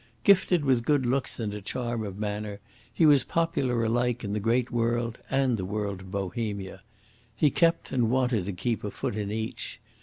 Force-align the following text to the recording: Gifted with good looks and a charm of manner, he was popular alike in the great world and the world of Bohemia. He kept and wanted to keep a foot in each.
Gifted 0.23 0.65
with 0.65 0.83
good 0.83 1.05
looks 1.05 1.39
and 1.39 1.53
a 1.53 1.61
charm 1.61 2.03
of 2.03 2.17
manner, 2.17 2.59
he 2.91 3.05
was 3.05 3.23
popular 3.23 3.83
alike 3.85 4.23
in 4.23 4.33
the 4.33 4.39
great 4.39 4.71
world 4.71 5.19
and 5.29 5.57
the 5.57 5.63
world 5.63 5.99
of 6.01 6.09
Bohemia. 6.09 6.81
He 7.35 7.51
kept 7.51 7.91
and 7.91 8.09
wanted 8.09 8.47
to 8.47 8.51
keep 8.53 8.83
a 8.83 8.89
foot 8.89 9.15
in 9.15 9.31
each. 9.31 9.79